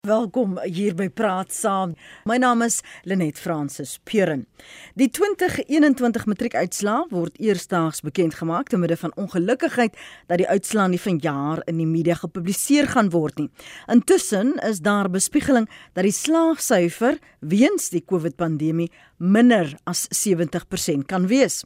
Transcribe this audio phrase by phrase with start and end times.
[0.00, 1.90] Welkom hier by Praat Saam.
[2.24, 4.46] My naam is Lenet Fransis Puren.
[4.96, 9.98] Die 2021 matriekuitslae word eersdaags bekend gemaak te midde van ongelukkigheid
[10.32, 13.50] dat die uitslae nie vanjaar in die media gepubliseer gaan word nie.
[13.92, 18.88] Intussen is daar bespiegeling dat die slaagsyfer weens die COVID-pandemie
[19.20, 21.60] minder as 70% kan wees.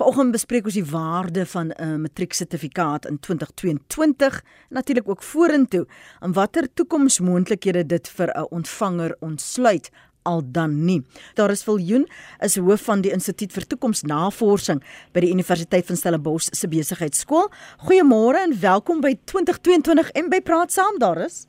[0.00, 5.86] Vanoggend bespreek ons die waarde van 'n matrieksertifikaat in 2022 en natuurlik ook vorentoe
[6.20, 9.90] en watter toekomsmoontlikhede dit vir 'n ontvanger ontsluit
[10.24, 11.02] al dan nie.
[11.34, 12.08] Daar is Viljoen
[12.40, 14.82] is hoof van die Instituut vir Toekomsnavorsing
[15.12, 17.50] by die Universiteit van Stellenbosch se besigheidskool.
[17.86, 21.44] Goeiemôre en welkom by 2022 en by Praat Saam daar is.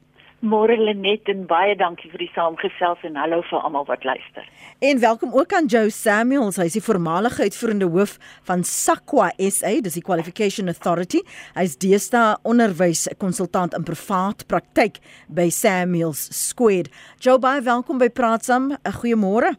[0.45, 4.45] Môre Lenet en baie dankie vir die saamgesels en hallo vir almal wat luister.
[4.85, 9.73] En welkom ook aan Joe Samuels, hy is die voormalige uitvoerende hoof van SAQA SA,
[9.81, 11.23] dis die Qualification Authority.
[11.57, 15.01] Hy's deesdae onderwyskonsultant in privaat praktyk
[15.33, 16.93] by Samuels Squared.
[17.17, 18.75] Joe, baie welkom by Praat Saam.
[18.77, 19.55] 'n Goeiemôre.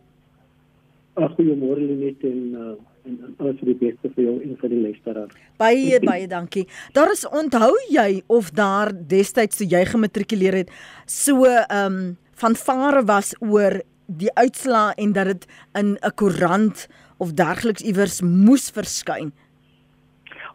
[1.19, 4.82] 'n Goeiemôre Lenet en uh en alles vir die beste vir jou en vir die
[4.82, 5.35] luisteraar.
[5.62, 6.66] Baie baie dankie.
[6.96, 10.73] Daar is onthou jy of daar destyds toe jy gematrikuleer het
[11.07, 16.87] so ehm um, van vare was oor die uitslaa en dat dit in 'n koerant
[17.16, 19.32] of dergliks iewers moes verskyn.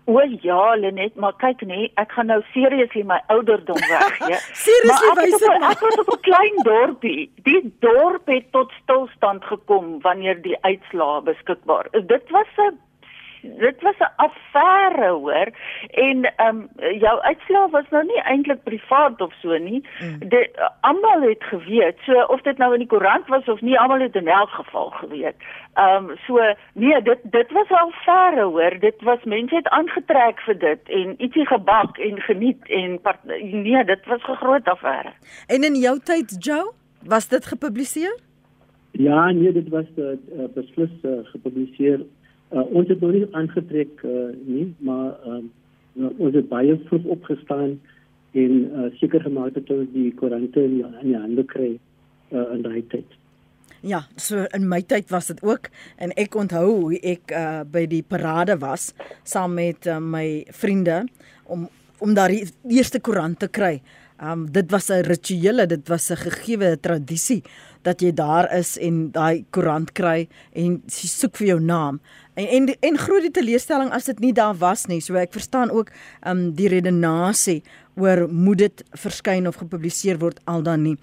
[0.05, 4.39] O ja, Lenet, maar kyk nee, ek gaan nou seriously my ouderdom weg, ja.
[4.57, 7.29] seriously wys dit ek was op 'n klein dorpie.
[7.45, 12.05] Die dorp het tot stilstand gekom wanneer die uitslae beskikbaar is.
[12.07, 12.79] Dit was 'n
[13.41, 15.49] dit was 'n affære hoor
[15.89, 19.85] en ehm um, jou uitslae was nou nie eintlik privaat of so nie.
[19.99, 20.29] Mm.
[20.29, 20.49] Dit
[20.81, 21.97] almal het geweet.
[22.05, 24.89] So of dit nou in die koerant was of nie, almal het in elk geval
[24.89, 25.35] geweet.
[25.73, 28.79] Ehm um, so nee, dit dit was 'n affære hoor.
[28.79, 32.99] Dit was mense het aangetrek vir dit en ietsie gebak en geniet en
[33.63, 35.11] nee, dit was 'n groot affære.
[35.47, 36.71] En in jou tyd, Joe,
[37.05, 38.17] was dit gepubliseer?
[38.91, 40.05] Ja, nee, dit was uh,
[40.53, 41.99] beslis uh, gepubliseer
[42.51, 45.39] Uh, ons het nog nie aangetrek uh, nie, maar uh,
[46.17, 47.79] ons het baie vroeg opgestaan
[48.31, 51.71] en uh, seker gemaak dat ons die koerante in in die hande kry
[52.31, 53.17] uh, in daai tyd.
[53.81, 57.87] Ja, so in my tyd was dit ook en ek onthou hoe ek uh, by
[57.89, 58.91] die parade was
[59.23, 61.05] saam met uh, my vriende
[61.45, 61.69] om
[62.01, 63.75] om daar die eerste koerant te kry.
[64.21, 67.43] Um dit was 'n rituele, dit was 'n gegeewe tradisie
[67.85, 71.99] dat jy daar is en daai koerant kry en jy soek vir jou naam.
[72.39, 75.01] En en en groot die teleurstelling as dit nie daar was nie.
[75.01, 75.91] So ek verstaan ook
[76.25, 77.61] um die redenasie
[77.99, 80.95] oor moet dit verskyn of gepubliseer word al dan nie.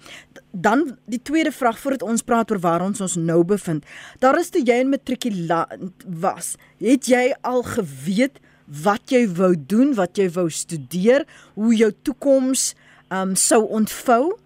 [0.51, 3.85] Dan die tweede vraag voordat ons praat oor waar ons ons nou bevind.
[4.19, 8.39] Daar is toe jy in matrikulant was, het jy al geweet
[8.83, 12.73] wat jy wou doen, wat jy wou studeer, hoe jou toekoms
[13.13, 14.37] um sou ontvou?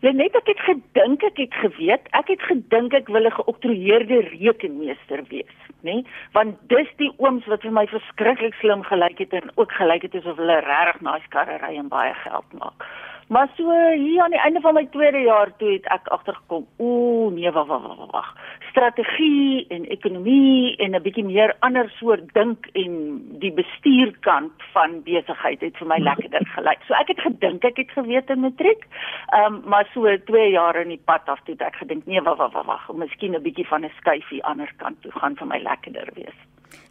[0.00, 5.20] Net ek het gedink ek het geweet, ek het gedink ek wil 'n geoktroeëerde rekenmeester
[5.28, 6.00] wees, nê?
[6.00, 6.06] Nee?
[6.32, 10.14] Want dis die ooms wat vir my verskriklik slim gelyk het en ook gelyk het
[10.14, 12.86] asof hulle regtig nice karre ry en baie geld maak.
[13.30, 17.28] Maar so hier aan die einde van my tweede jaar toe het ek agtergekom, ooh
[17.30, 18.30] nee, wag wag wag wag.
[18.70, 25.60] Strategie en ekonomie en 'n bietjie meer ander soort dink en die bestuurkant van besigheid
[25.60, 26.82] het vir my lekkerder gelyk.
[26.88, 28.82] So ek het gedink ek het geweet in matriek.
[29.30, 32.20] Ehm um, maar so 2 jaar in die pad af toe het ek gedink, nee,
[32.20, 35.46] wag wag wag wag, miskien 'n bietjie van 'n skuifie ander kant toe gaan vir
[35.46, 36.38] my lekkerder wees.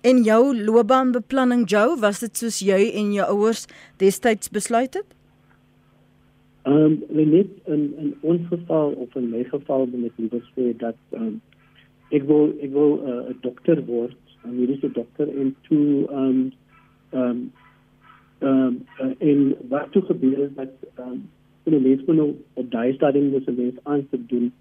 [0.02, 3.68] En jou loopbaanbeplanning, Joe, was dit soos jy en jou ouers
[3.98, 5.19] destyds besluit het?
[6.70, 10.66] Ehm um, net in in ons geval of in my geval wil ek liewer sê
[10.84, 11.36] dat ehm um,
[12.18, 16.24] ek wil ek wil uh, 'n uh, dokter word, 'n mediese dokter en toe ehm
[16.26, 16.40] um,
[17.10, 17.42] ehm um,
[18.50, 19.40] ehm um, en
[19.74, 21.20] wat toe gebeur is dat ehm um,
[21.66, 24.52] in die lees nou op daai stadium was dit net aan te doen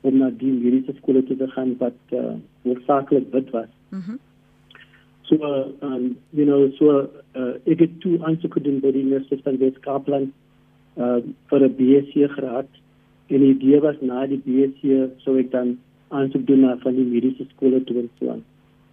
[0.00, 3.72] om na die mediese skole te gaan wat uh, hoofsaaklik wit was.
[3.90, 4.10] Mhm.
[4.10, 4.32] Mm
[5.28, 7.08] so ehm um, you know so
[7.40, 10.32] uh, ek het toe aansoek gedoen by die Universiteit van Wes-Kaapland
[10.96, 11.18] uh
[11.50, 12.68] vir 'n BSc graad
[13.26, 14.82] en die idee was na die BSc
[15.24, 15.78] sou ek dan
[16.08, 18.42] aansoek doen na van die mediese skole toe in Suid.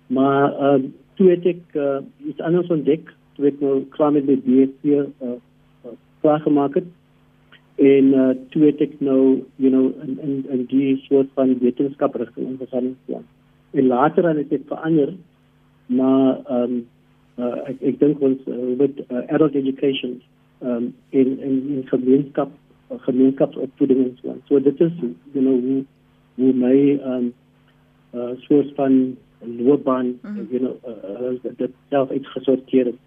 [0.08, 0.80] Maar uh
[1.16, 5.06] toe het ek uh, iets anders ontdek, toe ek nou klaar met die BSc uh,
[5.22, 6.90] uh klaar gemaak het
[7.75, 12.16] en uh toe het ek nou you know in in in die soort van wetenskap
[12.16, 13.28] rigting ingegaan in Suid.
[13.72, 15.14] En later het ek verander
[15.88, 16.81] na um
[17.38, 20.20] uh, ek ek dink ons uh, met uh, adult education
[20.62, 22.50] um, in in in gemeenskap
[23.00, 24.36] gemeenskapsopvoeding en so.
[24.48, 24.92] So dit is
[25.34, 25.84] you know hoe
[26.36, 27.34] hoe my um
[28.13, 30.48] uh soort van loopbaan mm -hmm.
[30.50, 33.00] you know uh, uh, dit self uitgesorteer het.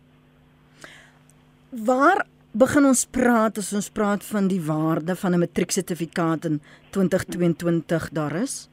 [1.69, 6.61] Waar begin ons praat as ons praat van die waarde van 'n matrieksertifikaat in
[6.91, 8.71] 2022 daar is?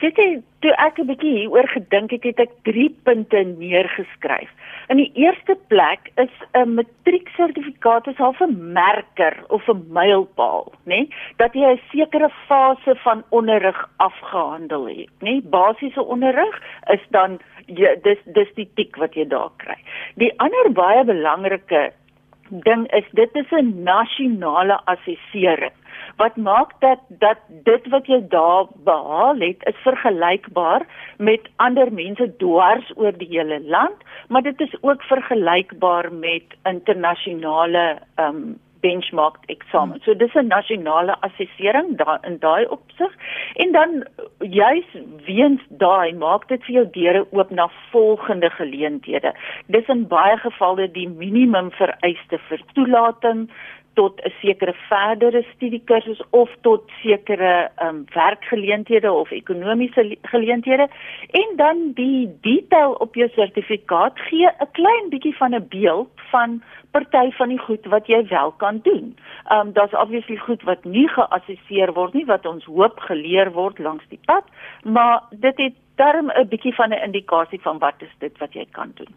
[0.00, 4.50] Sit jy toe ek 'n bietjie hieroor gedink het, het ek 3 punte neergeskryf.
[4.92, 10.84] In die eerste plek is 'n matrieksertifikaat is half 'n merker of 'n mylpaal, nê,
[10.84, 11.08] nee?
[11.36, 15.30] dat jy 'n sekere fase van onderrig afgehandel het, nê?
[15.30, 15.42] Nee?
[15.42, 19.78] Basiese onderrig is dan jy dis dis die tik wat jy daar kry.
[20.14, 21.92] Die ander baie belangrike
[22.50, 25.72] ding is dit is 'n nasionale assessering
[26.16, 27.38] wat maak dat dat
[27.68, 30.86] dit wat jy daar behaal het is vergelykbaar
[31.18, 37.98] met ander mense dwars oor die hele land maar dit is ook vergelykbaar met internasionale
[38.16, 40.00] um benchmark eksamen.
[40.04, 43.12] So dis 'n nasionale assessering daar in daai opsig.
[43.62, 43.90] En dan
[44.38, 44.88] juis
[45.26, 49.32] weens daai maak dit vir jou deure oop na volgende geleenthede.
[49.66, 53.48] Dis in baie gevalle die minimum vereiste vir toelating
[53.94, 60.88] tot 'n sekere verdere studiekursus of tot sekere um, werkgeleenthede of ekonomiese geleenthede
[61.30, 66.62] en dan die detail op jou sertifikaat gee 'n klein bietjie van 'n beeld van
[66.90, 69.16] party van die goed wat jy wel kan doen.
[69.44, 73.78] Ehm um, daar's obviously goed wat nie geassesseer word nie wat ons hoop geleer word
[73.78, 74.44] langs die pad,
[74.82, 78.66] maar dit het darm 'n bietjie van 'n indikasie van wat is dit wat jy
[78.70, 79.14] kan doen.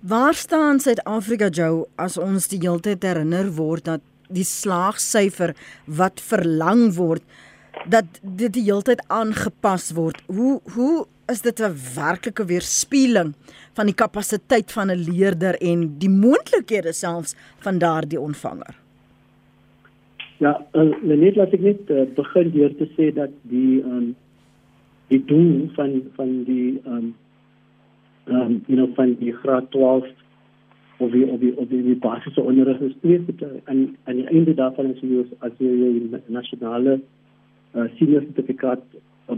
[0.00, 5.54] Waar staan Suid-Afrika Joe as ons die hele tyd herinner word dat die slaagsyfer
[5.86, 7.22] wat verlang word
[7.90, 10.22] dat dit die hele tyd aangepas word.
[10.26, 13.34] Hoe hoe is dit 'n werklike weerspieëling
[13.74, 18.74] van die kapasiteit van 'n leerder en die moontlikhede selfs van daardie ontvanger?
[20.38, 24.16] Ja, uh, net laat ek net uh, begin deur te sê dat die um,
[25.08, 27.14] die doel van van die um,
[28.26, 30.06] um you know van die graad 12
[30.98, 33.20] of die of die of die, die basiese onderrig is twee
[33.64, 36.98] aan aan die einde daarvan is jy as jy die nasionale
[37.74, 38.82] uh, senior sertifikaat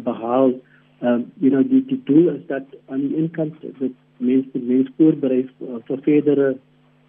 [0.05, 0.55] behaal
[1.01, 4.93] um you know die die doel is dat aan die een kant dat mense mense
[4.97, 6.49] voorberei uh, vir verdere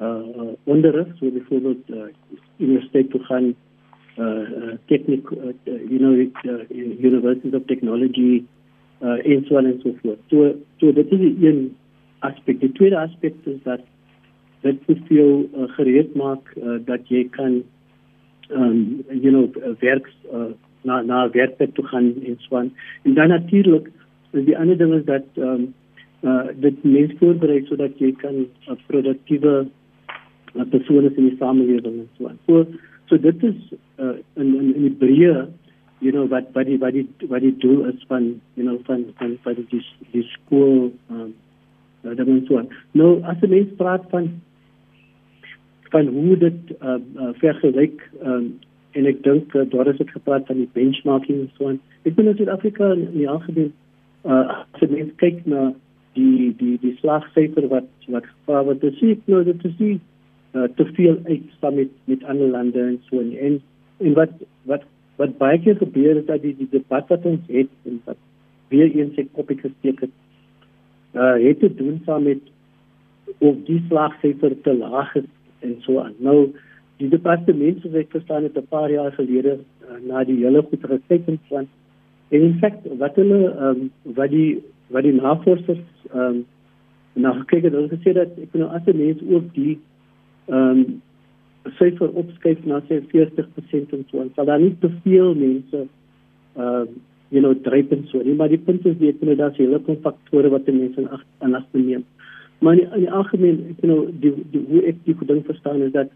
[0.01, 2.09] uh, onderrig so byvoorbeeld uh,
[2.57, 3.53] universiteit toe gaan
[4.17, 6.63] uh, uh, techniek uh, you know uh,
[6.99, 8.45] universities of technology
[9.01, 11.75] uh, en so en so voort so so dit is een
[12.19, 13.59] aspek die tweede aspek is
[14.61, 17.61] dit moet vir jou uh, gereed maak uh, dat jy kan
[18.49, 19.47] um you know
[19.79, 20.51] werk uh,
[20.81, 22.71] na na werkplek toe gaan en so aan.
[23.03, 23.91] En dan natuurlik
[24.31, 25.73] is die ander ding is dat um
[26.21, 29.67] uh dit mens voorberei sodat jy kan 'n uh, produktiewe
[30.55, 32.39] uh, persoon in die samelewing en so aan.
[32.45, 32.65] So
[33.05, 33.55] so dit is
[33.99, 35.47] uh, in in in die breë
[35.99, 39.05] you know wat wat die wat die wat die doel is van you know van
[39.19, 41.33] van van die die skool um
[42.03, 42.61] uh, dat mens so.
[42.91, 44.31] Nou as jy mens praat van
[45.89, 48.51] van hoe dit uh, uh, vergelyk um,
[48.97, 51.79] en ek dink uh, daar is dit gepraat van die benchmarking en so aan.
[52.05, 53.73] Ek in Suid-Afrika in die algemeen
[54.23, 55.71] uh, as jy kyk na
[56.17, 59.97] die die die slagsyfer wat wat gevra word, dis ek nou dit is nie
[60.53, 63.21] uh, te veel uit saam met met ander lande en so.
[63.21, 63.59] En
[63.99, 64.33] en wat
[64.69, 64.85] wat
[65.19, 68.17] wat baie keer gebeur is dat die die debat wat ons het en wat
[68.71, 70.15] weer eens ek kopie gesteek het,
[71.17, 72.41] uh, het te doen saam met
[73.39, 75.27] of die slagsyfer te laag is
[75.65, 76.15] en so aan.
[76.23, 76.53] Nou
[76.99, 81.27] die departement ek verstaan het 'n paar jaar gelede uh, na die hele goed gekyk
[81.27, 81.67] en van
[82.29, 86.45] en in feite wat hulle um, wat die wat die navorsers ehm um,
[87.13, 89.79] na gekyk het, hulle gesê dat ek nou as 'n mens ook die
[90.47, 91.01] ehm um,
[91.77, 94.31] syfer opskuif na sê 40% en so aan.
[94.35, 95.85] Sal daar nie te veel mense
[96.55, 96.85] ehm uh,
[97.29, 99.97] you know dryp en so nie, maar die punt is weet jy dat jy hele
[100.01, 102.05] faktore wat mense in ag in ag neem.
[102.59, 105.93] Maar in, in die algemeen, ek nou die, die hoe ek die ding verstaan is
[105.93, 106.09] dat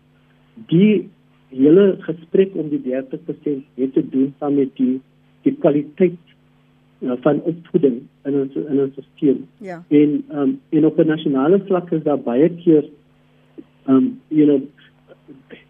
[0.71, 1.09] die
[1.53, 5.00] hele gesprek om die 30% het te doen saam met die
[5.43, 6.19] die kwaliteit
[7.03, 9.41] uh, van opvoeding in ons in ons stelsel.
[9.62, 9.81] Ja.
[9.88, 12.89] En um, en op 'n nasionale vlak is daar baie keer
[13.88, 14.62] um you know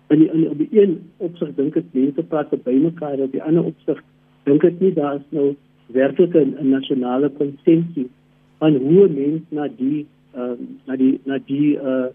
[0.08, 3.70] en en op die een opsig dink ek mense praat by mekaar op die ander
[3.72, 4.02] opsig
[4.50, 5.54] dink ek nie daar is nou
[5.94, 8.12] werklik 'n nasionale konsensus
[8.58, 10.06] van hoe mense na die
[10.36, 10.58] uh,
[10.88, 12.10] na die na die uh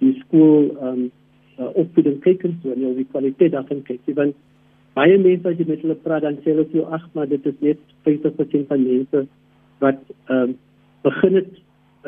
[0.00, 1.10] die skool um
[1.58, 4.00] uh, opvoeding kyk en so en jy die kwaliteit daarvan kyk.
[4.16, 4.34] Want
[4.96, 7.46] baie mense as jy met hulle praat dan sê hulle vir jou ag maar dit
[7.46, 9.26] is net 50% van mense
[9.84, 10.56] wat um
[11.04, 11.52] begin het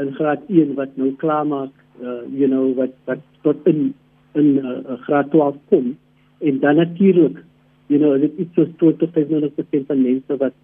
[0.02, 3.92] in graad 1 wat nou klaar maak uh you know wat wat tot in
[4.34, 5.96] in uh, graad 12 kom
[6.40, 7.38] en dan natuurlik
[7.86, 10.54] you know dit is so tot tot 50% van mense wat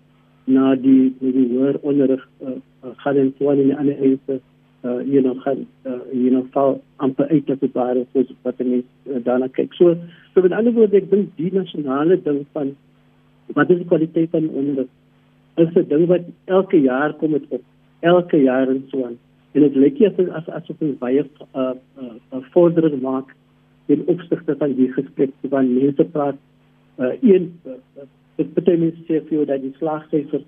[0.44, 4.40] na die na die hoër onderrig uh, uh, gaan en so aan die ander mense
[4.86, 8.58] uh you know gaan uh, you know val amper uit op die ware soos wat
[8.58, 9.74] mense uh, daarna kyk.
[9.74, 9.96] So
[10.34, 12.76] so met ander woorde ek dink die nasionale ding van
[13.58, 14.92] wat is die kwaliteit van onderwys
[15.58, 17.62] is 'n ding wat elke jaar kom met op
[18.00, 19.18] elke jaar en so aan.
[19.52, 23.34] En dit lyk as as as op 'n baie uh uh vordering maak
[23.88, 26.38] in opsigte van die gesprek van mense praat
[26.98, 28.06] uh een uh,
[28.38, 30.42] dit beteken sê vir jou dat die slagsyfer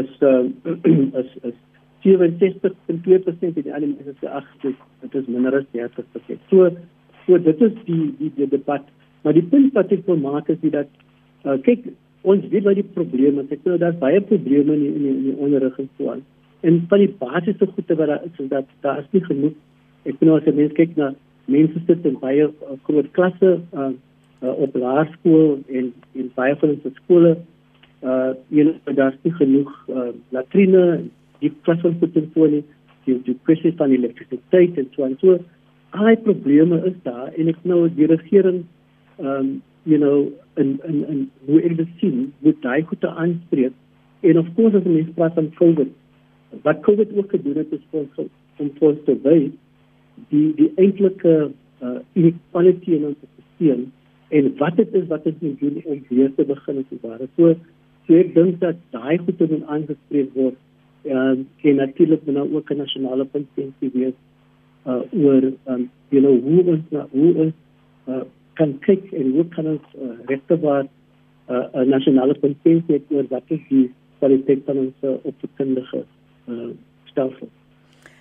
[0.00, 0.44] is uh,
[1.22, 1.58] is is
[2.02, 6.38] 67.2% in die ander mense sê ag dit is minder as 30%.
[6.50, 6.70] So
[7.26, 8.86] so dit is die die, die debat.
[9.22, 10.90] Maar die punt wat ek wil maak is dat
[11.46, 11.92] uh, kyk
[12.22, 13.52] ons weet wat die probleme is.
[13.54, 16.24] Ek sê daar's baie probleme in die, in die, in die onderrig en so aan.
[16.62, 19.54] En van die basiese goede wat daar is, is dat daar is nie genoeg.
[20.06, 21.12] Ek bedoel as jy mens kyk na
[21.54, 23.90] mense sit in baie uh, groot klasse uh,
[24.42, 27.36] uh, op laerskool en in baie van ons skole.
[28.02, 30.84] Uh know daar's nie genoeg uh, latrine
[31.42, 32.64] die klasverskoning
[33.06, 35.38] die die kwessie van elektrisiteit en so en so.
[35.92, 38.64] Al die probleme is daar en ek nou die regering
[39.18, 43.74] um you know en en en hoe ek dit sien moet daai goede aanspreek.
[44.22, 45.90] En of course as mens praat van covid
[46.62, 48.26] wat covid ook gedoen het is vir
[48.60, 49.52] om vir te wys
[50.30, 51.50] die die eintlike
[51.82, 53.86] uh, inequality in ons stelsel
[54.28, 57.54] en wat dit is wat ons moet doen om weer te begin as ware so
[58.06, 60.58] so ek dink dat daai goede moet aangespreek word
[61.04, 61.34] uh,
[61.70, 63.46] en natuurlik dan ook 'n nasionale punt
[63.92, 64.18] wees
[64.86, 67.54] uh, oor um, you know hoe ons hoe ons
[68.08, 68.24] uh,
[68.54, 70.88] kan kyk en hoe kan ons uh, regtebaar 'n
[71.54, 76.04] uh, nasionale konsensus oor wat is die kwaliteit van ons uh, opvoedkundige
[76.48, 76.70] uh,
[77.10, 77.48] stelsel.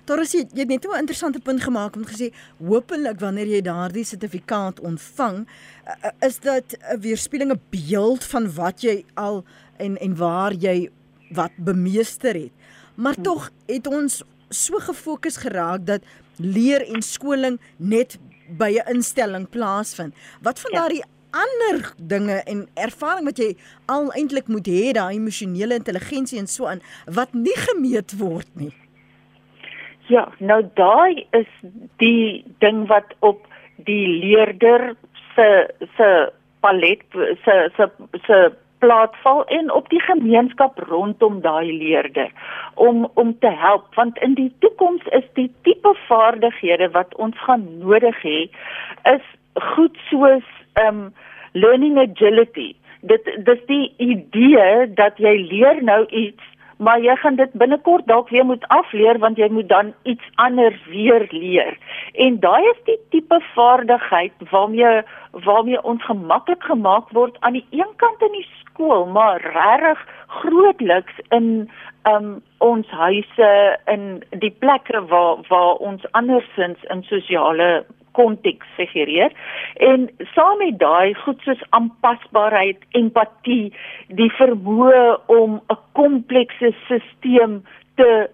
[0.06, 4.80] Doris, jy het net 'n interessante punt gemaak om gesê hopelik wanneer jy daardie sertifikaat
[4.80, 5.48] ontvang,
[5.88, 9.44] uh, is dit 'n weerspieëling 'n beeld van wat jy al
[9.78, 10.90] en en waar jy
[11.32, 12.52] wat bemeester het.
[12.96, 13.24] Maar hmm.
[13.24, 16.02] tog het ons so gefokus geraak dat
[16.36, 18.18] leer en skoling net
[18.58, 20.14] by 'n instelling plaasvind.
[20.42, 20.80] Wat van ja.
[20.80, 23.56] daardie ander dinge en ervaring wat jy
[23.86, 28.74] al eintlik moet hê, daai emosionele intelligensie en so aan wat nie gemeet word nie.
[30.12, 31.48] Ja, nou daai is
[32.04, 33.46] die ding wat op
[33.88, 34.96] die leerder
[35.36, 35.48] se
[35.96, 36.10] se
[36.60, 37.06] palet
[37.46, 37.88] se se
[38.26, 38.40] se
[38.84, 42.32] plaatsval en op die gemeenskap rondom daai leerder
[42.76, 43.88] om om te help.
[43.96, 48.40] Want in die toekoms is die tipe vaardighede wat ons gaan nodig hê
[49.16, 49.26] is
[49.76, 50.48] goed soos
[50.88, 51.04] um
[51.52, 52.72] learning agility.
[53.02, 56.44] Dit dis die idee dat jy leer nou iets
[56.82, 60.80] maar jy gaan dit binnekort dalk weer moet afleer want jy moet dan iets anders
[60.90, 61.78] weer leer.
[62.26, 65.04] En daai is die tipe vaardigheid waarmee
[65.46, 70.02] waarmee ons gemaklik gemaak word aan die een kant in die skool, maar regtig
[70.42, 71.70] grootliks in
[72.10, 73.52] um ons huise
[73.86, 79.32] in die plekke waar waar ons andersins in sosiale konteks figureer
[79.76, 83.74] en saam met daai goed soos aanpasbaarheid, empatie,
[84.08, 87.62] die vermoë om 'n komplekse stelsel
[87.96, 88.30] te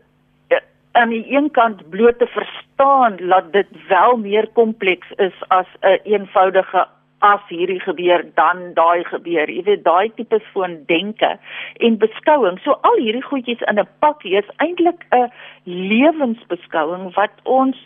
[0.48, 0.58] eh,
[0.92, 5.88] aan die een kant bloot te verstaan dat dit wel meer kompleks is as 'n
[5.88, 6.88] een eenvoudige
[7.20, 9.50] as hierdie gebeur dan daai gebeur.
[9.50, 11.38] Jy weet daai tipe van denke
[11.78, 12.60] en beskouing.
[12.62, 15.32] So al hierdie goedjies in 'n pakkie is eintlik 'n
[15.64, 17.78] lewensbeskouing wat ons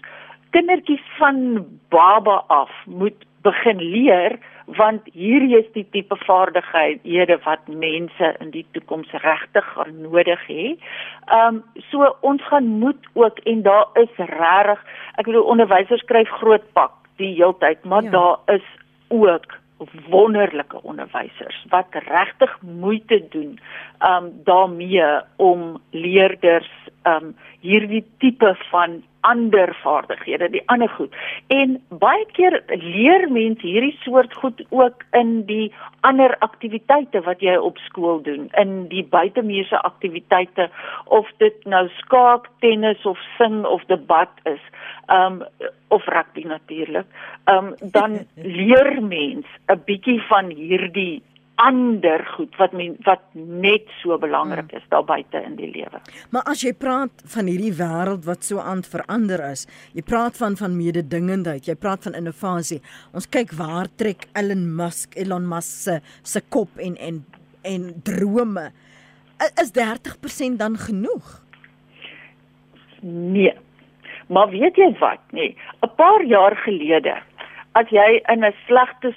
[0.51, 4.37] kindertjies van baba af moet begin leer
[4.77, 10.75] want hierdie is die tipe vaardighede wat mense in die toekoms regtig gaan nodig hê.
[11.27, 14.85] Ehm um, so ons gaan moet ook en daar is regtig
[15.17, 18.09] ek bedoel onderwysers skryf groot pak die heeltyd maar ja.
[18.09, 18.67] daar is
[19.07, 19.59] ook
[20.09, 23.59] wonderlike onderwysers wat regtig moeite doen
[24.05, 26.71] um daarmee om leerders
[27.09, 31.13] um hierdie tipe van ander vaardighede, die ander goed.
[31.53, 35.71] En baie keer leer mense hierdie soort goed ook in die
[36.07, 40.69] ander aktiwiteite wat jy op skool doen, in die buitemuurse aktiwiteite
[41.05, 44.61] of dit nou skaak, tennis of sing of debat is,
[45.13, 45.43] um
[45.93, 47.05] of rugby natuurlik.
[47.51, 48.23] Um dan
[48.57, 51.21] leer mens 'n bietjie van hierdie
[51.55, 56.01] ander goed wat men, wat net so belangrik is daar buite in die lewe.
[56.33, 60.57] Maar as jy praat van hierdie wêreld wat so aan verander is, jy praat van
[60.57, 62.81] van mededingendheid, jy praat van innovasie.
[63.13, 67.25] Ons kyk waar trek Elon Musk, Elon Musk se se kop en en
[67.61, 68.71] en drome.
[69.61, 71.41] Is 30% dan genoeg?
[73.01, 73.53] Nee.
[74.27, 75.19] Maar weet jy wat?
[75.31, 77.21] Nee, 'n paar jaar gelede
[77.79, 79.13] as jy in 'n slegte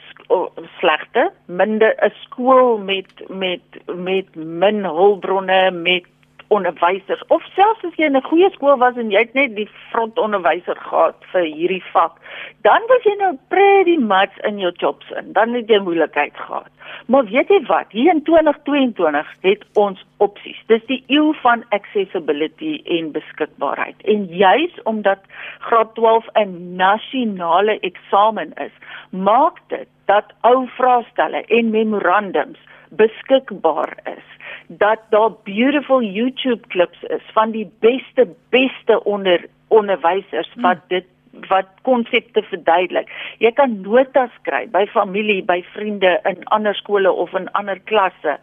[0.78, 6.04] slegte minder 'n skool met met met min hulpbronne met
[6.48, 9.68] onderwysers of selfs as jy in 'n goeie skool was en jy het net die
[9.90, 12.14] frontonderwyser gehad vir hierdie vak,
[12.62, 15.32] dan was jy nou pretty much in jou jobs in.
[15.32, 16.73] Dan het jy moeilikheid gehad.
[17.06, 17.86] Maar weet jy wat?
[17.90, 20.62] Hier in 2022 het ons opsies.
[20.66, 24.02] Dis die eeu van accessibility en beskikbaarheid.
[24.04, 25.18] En juis omdat
[25.58, 28.72] graad 12 'n nasionale eksamen is,
[29.10, 34.24] maak dit dat ou vraestelle en memorandums beskikbaar is
[34.66, 41.00] dat daar beautiful YouTube klips is van die beste beste onder onderwysers wat hmm.
[41.44, 43.08] Dit wat konsepte verduidelik.
[43.38, 48.38] Jy kan notas skryf by familie, by vriende in ander skole of in ander klasse.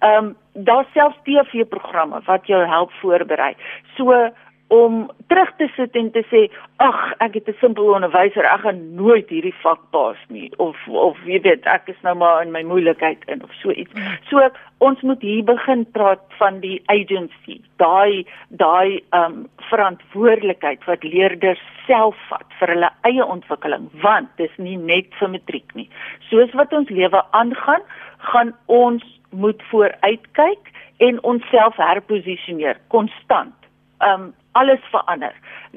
[0.00, 3.54] Ehm um, daar selfs TV-programme wat jou help voorberei.
[3.96, 4.30] So
[4.68, 6.46] om terug te sit en te sê
[6.82, 11.16] ag ek het 'n simpel onderwyser ek gaan nooit hierdie vak pas nie of of
[11.24, 13.92] jy weet ek is nou maar in my moeilikheid in of so iets.
[14.30, 21.62] So ons moet hier begin praat van die agency, daai daai um, verantwoordelikheid wat leerders
[21.86, 25.88] self vat vir hulle eie ontwikkeling want dis nie net vir matriek nie.
[26.30, 27.82] Soos wat ons lewe aangaan,
[28.18, 33.54] gaan ons moet vooruitkyk en onsself herposisioneer konstant.
[34.00, 35.34] Um, alles verander.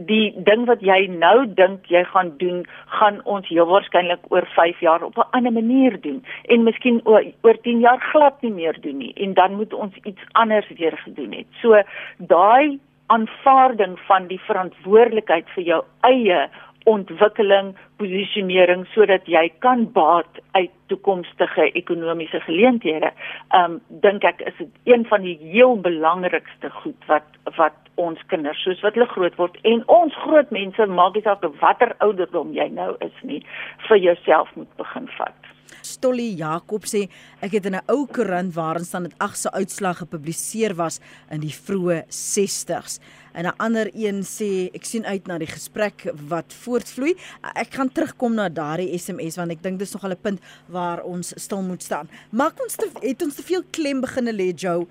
[0.09, 2.61] Die ding wat jy nou dink jy gaan doen,
[2.99, 7.23] gaan ons heel waarskynlik oor 5 jaar op 'n ander manier doen en miskien oor,
[7.41, 10.97] oor 10 jaar glad nie meer doen nie en dan moet ons iets anders weer
[10.97, 11.47] gedoen het.
[11.61, 11.81] So
[12.17, 16.49] daai aanvaarding van die verantwoordelikheid vir jou eie
[16.89, 23.11] ontwikkeling, posisionering sodat jy kan baat uit toekomstige ekonomiese geleenthede.
[23.55, 27.27] Um dink ek is dit een van die heel belangrikste goed wat
[27.57, 31.45] wat ons kinders soos wat hulle groot word en ons groot mense maak nie saak
[31.61, 33.41] watter ouderdom jy nou is nie
[33.89, 35.48] vir jouself moet begin vat.
[35.81, 37.07] Stolly Jakob sê
[37.41, 40.99] ek het in 'n ou koerant waarin staan dit ag se uitslag gepubliseer was
[41.31, 42.99] in die vroeë 60s.
[43.33, 47.15] En 'n ander een sê ek sien uit na die gesprek wat voortvloei.
[47.55, 51.33] Ek gaan terugkom na daardie SMS want ek dink dis nog 'n punt waar ons
[51.35, 52.09] stil moet staan.
[52.31, 54.87] Maak ons te, het ons te veel klem beginne lê Joe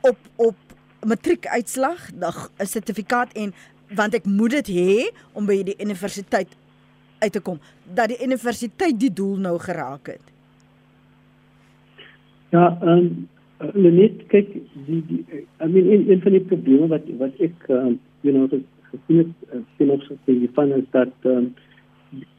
[0.00, 0.56] op op
[1.06, 2.10] matriekuitslag,
[2.58, 3.54] 'n sertifikaat en
[3.94, 4.92] want ek moet dit hê
[5.32, 6.48] om by die universiteit
[7.18, 7.58] uit te kom
[7.94, 10.26] dat die universiteit die doel nou geraak het.
[12.54, 13.28] Ja, ehm um,
[13.74, 14.50] net kyk
[14.86, 15.24] die, die
[15.64, 18.48] I mean in in die probleme wat wat ek um, you know
[18.90, 21.54] gesien het uh, sien ook so die van is dat um,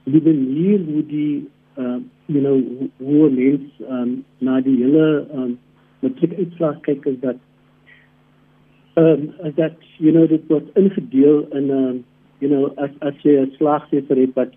[0.04, 5.58] die manier hoe die uh, you know hoe mens um, na die hele um,
[6.00, 7.42] matriek uitslag kyk is dat
[9.02, 12.04] um, is dat you know dit word ingedeel in um,
[12.40, 14.54] you know as as jy 'n slagsyfer het wat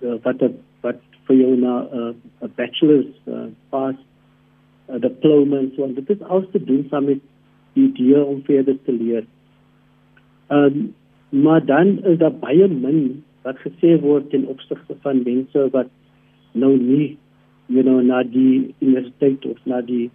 [0.00, 0.42] uh, wat
[0.80, 3.96] wat vir jou na 'n uh, bachelor's uh, pass
[4.88, 7.20] uh, diploma en so en dit is alles te doen saam met
[7.74, 9.24] die idee om verder te leer.
[10.48, 10.94] Ehm um,
[11.28, 15.88] maar dan is daar baie min wat gesê word ten opsigte van mense wat
[16.52, 17.18] nou nie
[17.66, 20.10] you know na die universiteit of na die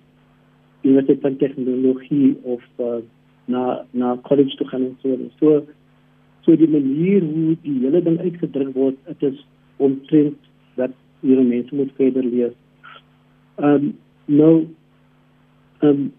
[0.81, 3.01] universiteit van tegnologie of uh,
[3.45, 5.61] na na college toe gaan en so en so
[6.45, 9.43] so die manier hoe die hele ding uitgedruk word dit is
[9.77, 10.37] omtrent
[10.75, 12.53] dat hierdie mense moet verder leer.
[13.55, 13.93] Ehm um,
[14.25, 14.53] nou
[15.79, 16.11] ehm um,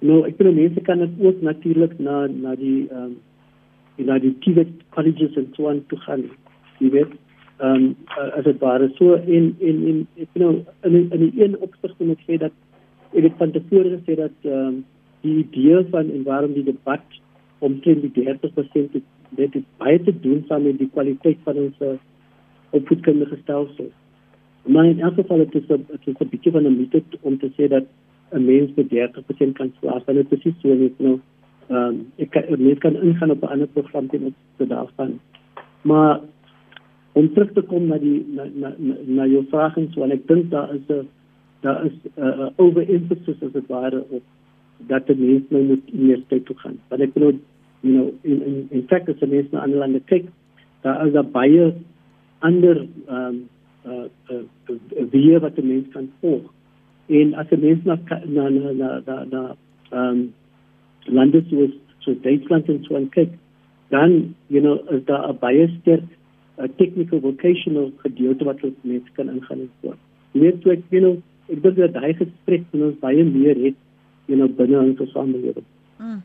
[0.00, 3.16] nou ek bedoel mense kan dit ook natuurlik na na die ehm um,
[4.08, 6.28] na die TVET colleges en so aan toe gaan.
[6.78, 7.16] Jy weet
[7.58, 7.96] ehm um,
[8.38, 12.18] as dit ware so in in in ek bedoel in in die een opsig moet
[12.18, 12.54] ek sê dat
[13.12, 14.84] ek het van tevore gesê dat ehm um,
[15.26, 17.18] die idee van en waarom die debat
[17.58, 19.04] omtrent die 30% dit
[19.36, 21.82] dit baie te doen saam met die kwaliteit van ons
[22.70, 23.90] opvoedkundige stelsel.
[24.62, 27.50] Maar in elk geval het is het is 'n bietjie van 'n mite om te
[27.56, 27.84] sê dat
[28.32, 30.04] 'n mens met 30% kan slaag.
[30.04, 31.20] Hulle het presies so net nou
[31.68, 35.20] ehm um, ek kan mens kan ingaan op 'n ander program teen op te daarvan.
[35.82, 36.20] Maar
[37.12, 40.10] om terug te kom na die na na na, na jou vraag en so en
[40.10, 41.08] ek dink daar is 'n
[41.60, 44.22] daar is 'n uh, overemphasis as dit ware op
[44.86, 46.78] dat die mens nou moet tyd toe gaan.
[46.88, 47.38] Want ek bedoel
[47.80, 50.26] you know in in in fact as 'n mens na ander lande kyk,
[50.80, 51.74] daar is daar baie
[52.38, 53.48] ander ehm um,
[53.86, 56.52] uh, uh, uh, wie wat die mens kan volg.
[57.06, 59.56] En as 'n mens na na na na na, na
[59.92, 60.34] um,
[61.04, 63.30] lande soos so Duitsland en so en kyk,
[63.88, 66.04] dan you know is daar 'n baie sterk
[66.58, 69.94] uh, technical vocational gedeelte wat ons mense kan ingaan en so.
[70.32, 71.16] Net so ek you know
[71.48, 73.78] ek dink dat daai gesprek van ons baie meer het
[74.26, 75.68] you know binne in ons samelewing.
[75.98, 76.22] Mm.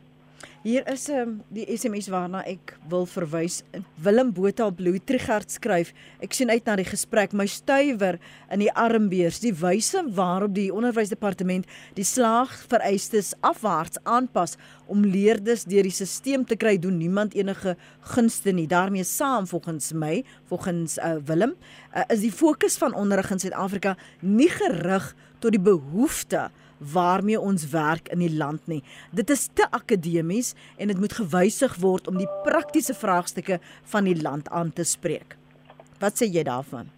[0.64, 3.62] Hier is 'n um, ehm, die SMS waarna ek wil verwys.
[4.00, 8.18] Willem Botha Blue Trigard skryf: Ek sien uit na die gesprek my stywer
[8.50, 15.82] in die armbeers, die wyse waarop die onderwysdepartement die slaagvereistes afwaarts aanpas om leerders deur
[15.82, 18.66] die stelsel te kry, doen niemand enige gunste nie.
[18.66, 21.54] daarmee saam volgens my, volgens uh, Willem,
[21.94, 27.70] uh, is die fokus van onderrig in Suid-Afrika nie gerig tot die behoeftes waarmee ons
[27.70, 28.82] werk in die land nie.
[29.12, 33.60] Dit is te akademies en dit moet gewysig word om die praktiese vraagstukke
[33.92, 35.36] van die land aan te spreek.
[36.00, 36.90] Wat sê jy daarvan?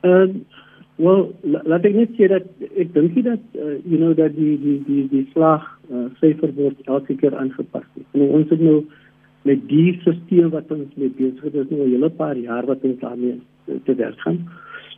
[0.00, 0.58] Ehm uh,
[1.00, 1.20] wel
[1.64, 4.78] laat ek net sê dat ek dink jy dat uh, you know dat die die
[4.84, 7.86] die die slag uh, syfer word elke keer aangepas.
[8.12, 8.82] En ons het nou
[9.48, 12.84] met die stelsel wat ons mee besig is, is nou 'n hele paar jaar wat
[12.84, 13.40] ons daarmee
[13.84, 14.44] te werk gaan.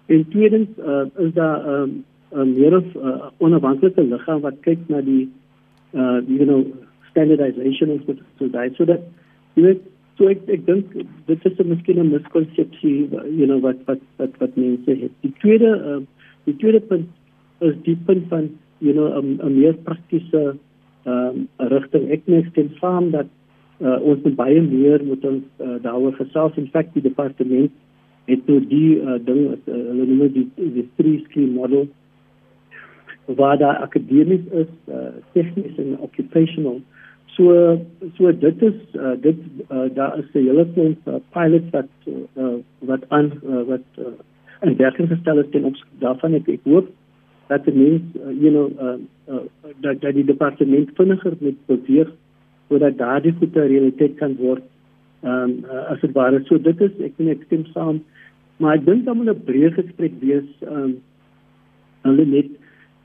[0.07, 5.01] En tweedens uh, is daar um, 'n meer of uh, onafhanklike liggaam wat kyk na
[5.01, 5.29] die
[5.95, 6.65] uh you know
[7.11, 9.03] standardization of the so that so that
[9.55, 9.75] you know
[10.19, 10.93] so ek ek dink
[11.27, 15.13] dit is 'n miskien 'n miskonsepsie you know wat wat wat wat mense het.
[15.21, 16.01] Die tweede uh,
[16.45, 17.09] die tweede punt
[17.61, 20.57] is die punt van you know 'n 'n meer praktiese
[21.05, 22.11] um rigting.
[22.11, 23.27] Ek meen dit saam dat
[23.81, 26.57] uh, ons baie meer moet ons uh, daaroor gesels.
[26.57, 27.71] In feite die departement
[28.31, 31.89] het nou die uh, ding uh, hulle noem dit die, die three skill model
[33.27, 36.81] waar daar akademies is, uh, tegnies en occupational.
[37.37, 37.81] So
[38.17, 39.37] so dit is uh, dit
[39.71, 41.91] uh, daar is 'n hele klomp uh, pilots wat
[42.37, 44.13] uh, wat aan uh, wat uh,
[44.61, 46.91] in werking gestel is ten opsigte daarvan ek, ek hoop
[47.49, 49.45] dat die mens uh, you know uh, uh,
[49.81, 52.11] dat dat die departement vinniger met beweeg
[52.69, 54.63] sodat daardie goede realiteit kan word.
[55.23, 58.03] Ehm um, uh, as dit ware so dit is ek ek stem saam
[58.59, 60.93] maar ek dink dan moet 'n breë gesprek wees ehm um,
[62.03, 62.51] hulle net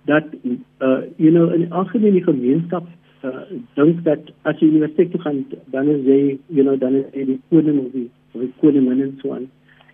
[0.07, 2.87] dat uh you know in algemeen die gemeenskap
[3.27, 3.43] uh,
[3.75, 5.43] dink dat as jy universiteit toe gaan
[5.73, 9.03] dan is jy you know dan is jy die koning of die of die koningin
[9.07, 9.47] en so aan.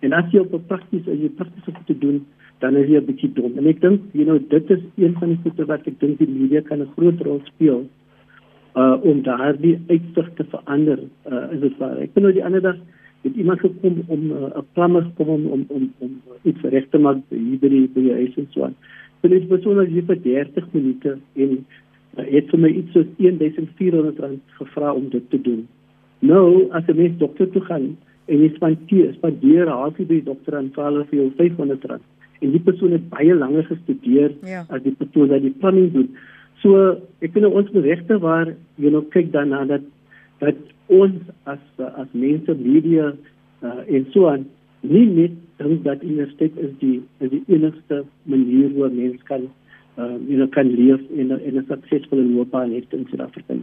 [0.04, 2.24] En as jy op prakties as jy prakties op te doen
[2.62, 3.58] dan is jy 'n bietjie dom.
[3.58, 6.28] En ek dink you know dit is een van die goeie wat ek dink die
[6.28, 7.86] media kan 'n groot rol speel
[8.74, 10.98] uh om daardie uitsig te verander.
[11.30, 11.98] Uh is dit waar?
[11.98, 12.76] Ek nou die ander dag
[13.24, 16.10] het iemand gekom om 'n uh, plammer kom om om om, om
[16.42, 18.76] iets reg te maak hier by die by die huis en so aan.
[19.24, 24.18] Hulle het besonder hier vir 30 minute en uh, het vir my iets soos 1400
[24.20, 25.62] rand gevra om dit te doen.
[26.24, 27.94] Nou, as jy net dokter toe gaan
[28.28, 32.04] en jy spandeer, spandeer half die dokter aan vir jou 500 rand.
[32.44, 34.66] En die persoon het baie langer gestudeer ja.
[34.68, 36.10] as die persoon wat die planning doen.
[36.60, 39.88] So, ek vind ons regte waar jy nou kyk daarna dat
[40.42, 40.60] dat
[40.92, 41.16] ons
[41.48, 43.12] as as mense media
[43.64, 44.44] uh, en so aan
[44.84, 49.48] nie net dink dat universiteit is die is die enigste manier hoe mens kan
[49.96, 53.54] uh you know kan leef in 'n in 'n suksesvolle loopbaan het in Suid-Afrika.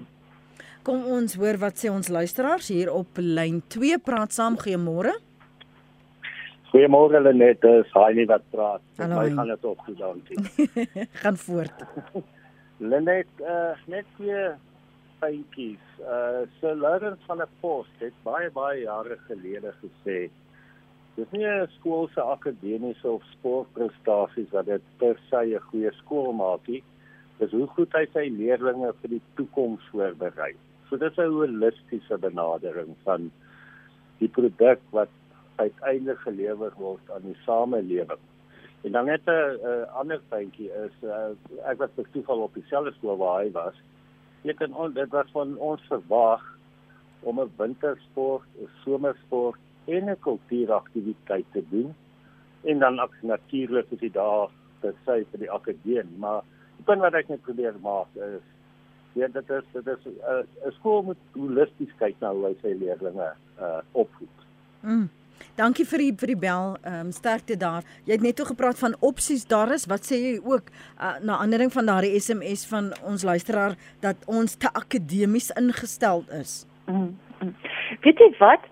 [0.83, 5.13] Kom ons hoor wat sê ons luisteraars hier op lyn 2 praat saam goeiemôre.
[6.71, 8.81] Goeiemôre Lenet, dis Haini wat praat.
[8.97, 10.37] My gaan dit op goed dankie.
[11.23, 11.83] gaan voort.
[12.91, 14.55] Lenet, uh net weer
[15.19, 15.83] feitjies.
[15.99, 20.29] Uh Sir Lawrence van der Post het baie baie jare gelede gesê
[21.15, 26.31] Dis nie 'n skool se akademiese of sportprestasies wat dit per se 'n goeie skool
[26.33, 26.83] maak nie.
[27.39, 30.53] Dis hoe goed hy sy leerders vir die toekoms voorberei.
[30.89, 33.31] So dis 'n holistiese benadering van
[34.19, 35.09] die produk wat
[35.55, 38.23] uiteindelik gelewer word aan die samelewing.
[38.83, 43.17] En dan net 'n ander puntjie is uh, ek was per toeval op dieselfde skool
[43.17, 43.75] waar hy was.
[44.43, 46.41] Jy kan on, dit was van ons verwag
[47.21, 49.59] om 'n wintersport, 'n somersport
[49.95, 51.93] en 'n kultuuraktiwiteit te doen.
[52.63, 54.49] En dan natuurlik is dit daar
[54.81, 56.41] te sê vir die akademie, maar
[56.77, 58.45] die punt wat ek net probeer maak is
[59.13, 62.55] ja, dit is dit is 'n uh, 'n skool moet holisties kyk na hoe hy
[62.61, 64.37] sy leerders uh opvoed.
[64.81, 65.09] Mm.
[65.55, 66.77] Dankie vir die vir die bel.
[66.81, 67.83] Ehm um, sterkte daar.
[68.05, 69.85] Jy het net toe gepraat van opsies daar is.
[69.85, 74.55] Wat sê jy ook uh, na aandering van daardie SMS van ons luisteraar dat ons
[74.55, 76.65] te akademies ingestel is?
[76.85, 77.17] Mm.
[77.39, 77.55] mm.
[78.01, 78.70] Weet jy wat?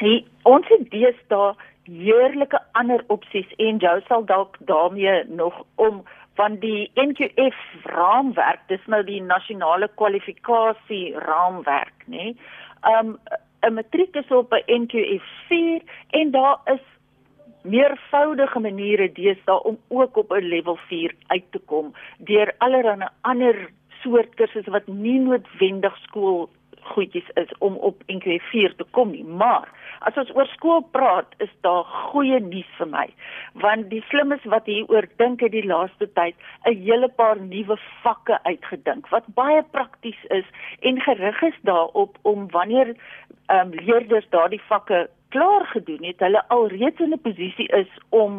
[0.00, 1.54] Die ons het deesdae
[1.84, 6.02] heerlike ander opsies en jou sal dalk daarmee nog om
[6.34, 12.34] van die NQF raamwerk, dis nou die nasionale kwalifikasie raamwerk, nê.
[12.82, 13.18] Um
[13.64, 16.84] 'n matriek is op 'n NQF 4 en daar is
[17.62, 23.70] meervoudige maniere deesdae om ook op 'n level 4 uit te kom deur allerlei ander
[24.02, 26.50] soort kursusse wat nie noodwendig skool
[26.84, 29.24] goedjies is om op NQ4 te kom nie.
[29.24, 29.68] Maar
[30.00, 33.06] as ons oor skool praat, is daar goeie nuus vir my.
[33.64, 36.34] Want die slimmes wat hieroor dink het die laaste tyd
[36.66, 40.44] 'n hele paar nuwe vakke uitgedink wat baie prakties is
[40.80, 42.94] en gerig is daarop om wanneer
[43.46, 48.32] ehm um, leerders daardie vakke klaar gedoen het, hulle alreeds in 'n posisie is om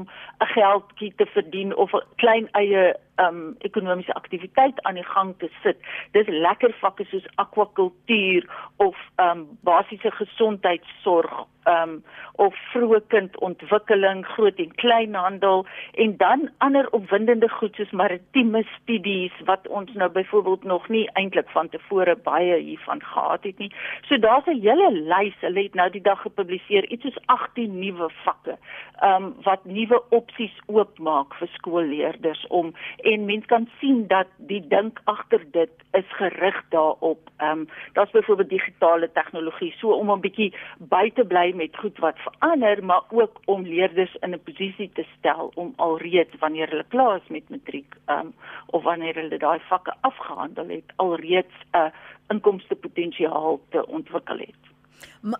[0.43, 5.49] 'n geldjie te verdien of 'n klein eie um ekonomiese aktiwiteit aan die gang te
[5.63, 5.77] sit.
[6.11, 8.47] Dis lekker vakke soos akwakultuur
[8.83, 12.03] of um basiese gesondheidsorg um
[12.37, 15.63] of vroeë kindontwikkeling, groot en kleinhandel
[16.03, 21.49] en dan ander opwindende goed soos maritieme studies wat ons nou byvoorbeeld nog nie eintlik
[21.55, 23.71] van tevore baie hiervan gehad het nie.
[24.09, 25.39] So daar's 'n hele lys.
[25.39, 28.57] Hulle het nou die dag gepubliseer iets soos 18 nuwe vakke
[29.03, 32.73] um wat nuwe opsies oopmaak vir skoolleerders om
[33.05, 37.29] en mens kan sien dat die dink agter dit is gerig daarop.
[37.37, 41.97] Ehm um, daar's byvoorbeeld digitale tegnologie so om 'n bietjie by te bly met goed
[41.97, 46.85] wat verander, maar ook om leerders in 'n posisie te stel om alreeds wanneer hulle
[46.87, 48.33] klaar is met matriek ehm um,
[48.65, 51.91] of wanneer hulle daai vakke afgehandel het, alreeds 'n uh,
[52.27, 54.63] inkomste potensiaal te ontwikkel het.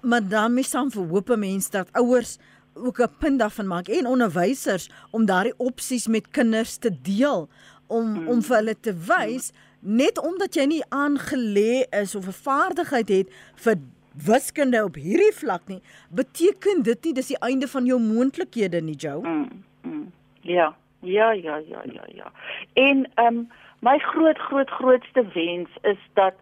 [0.01, 2.37] Maar, dan mis dan vir hoop mense dat ouers
[2.75, 7.49] ook 'n punt daarvan maak en onderwysers om daardie opsies met kinders te deel
[7.87, 8.27] om hmm.
[8.27, 13.27] om vir hulle te wys net omdat jy nie aangelê is of 'n vaardigheid het
[13.55, 13.75] vir
[14.25, 18.95] wiskunde op hierdie vlak nie beteken dit nie dis die einde van jou moontlikhede nie
[18.95, 19.21] Joe.
[19.21, 19.63] Hmm.
[19.81, 20.11] Hmm.
[20.41, 20.75] Ja.
[20.99, 22.31] Ja, ja, ja, ja, ja.
[22.73, 26.33] En ehm um, my groot groot grootste wens is dat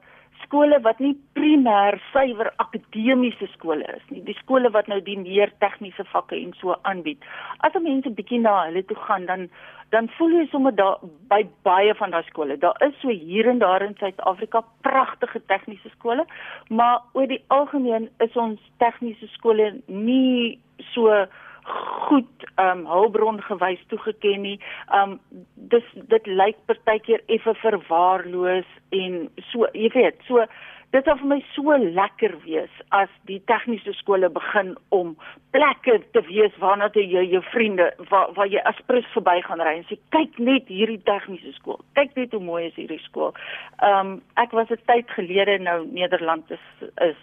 [0.43, 5.53] skole wat nie primêr suiwer akademiese skole is nie, die skole wat nou die meer
[5.63, 7.21] tegniese vakke en so aanbied.
[7.65, 9.47] As mense bietjie na hulle toe gaan, dan
[9.93, 12.57] dan voel jy sommer daar by baie van daai skole.
[12.57, 16.25] Daar is so hier en daar in Suid-Afrika pragtige tegniese skole,
[16.69, 20.57] maar oor die algemeen is ons tegniese skole nie
[20.95, 21.25] so
[21.63, 24.59] goed ehm um, hulpbron gewys toegeken nie.
[24.91, 30.45] Ehm um, dis dit lyk partykeer effe verwaarloos en so jy weet, so
[30.93, 35.15] dit sou vir my so lekker wees as die tegniese skole begin om
[35.55, 39.63] plekke te wees waarna toe jy jou vriende waar waar jy as prins verby gaan
[39.65, 41.81] ry en sê kyk net hierdie tegniese skool.
[41.97, 43.33] Kyk net hoe mooi is hierdie skool.
[43.81, 46.67] Ehm um, ek was 'n tyd gelede nou Nederland is
[47.09, 47.21] is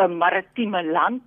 [0.00, 1.22] 'n maritieme land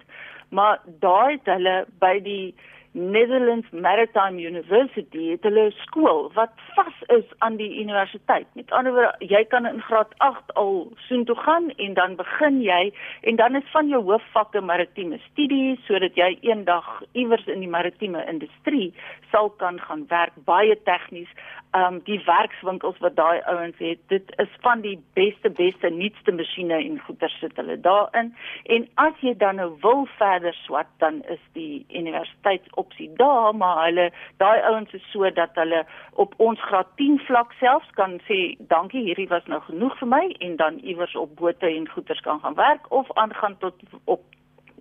[0.50, 2.56] maar daar het hulle by die
[2.94, 8.46] Netherlands Maritime University het hulle skool wat vas is aan die universiteit.
[8.54, 12.94] Met ander woorde, jy kan in graad 8 al soontoe gaan en dan begin jy
[13.22, 18.22] en dan is van jou hoofvakke maritieme studies sodat jy eendag iewers in die maritieme
[18.30, 18.94] industrie
[19.32, 21.34] sal kan gaan werk, baie tegnies.
[21.76, 26.78] Um die werkswinkels wat daai ouens het, dit is van die beste beste nuutste masjiene
[26.78, 28.30] en goeder sit hulle daarin.
[28.76, 33.86] En as jy dan nou wil verder swat, dan is die universiteit opsie daar, maar
[33.86, 35.82] hulle daai ouens is so dat hulle
[36.14, 38.40] op ons graad 10 vlak selfs kan sê
[38.76, 42.40] dankie, hierdie was nou genoeg vir my en dan iewers op bote en goederes kan
[42.46, 44.22] gaan werk of aangaan tot op